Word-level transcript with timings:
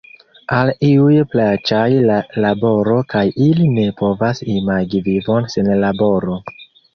Al 0.59 0.69
iuj 0.85 1.17
plaĉas 1.33 1.93
la 2.07 2.15
laboro 2.45 2.95
kaj 3.15 3.21
ili 3.49 3.67
ne 3.75 3.85
povas 4.01 4.43
imagi 4.55 5.03
vivon 5.11 5.47
sen 5.57 5.71
laboro. 5.85 6.41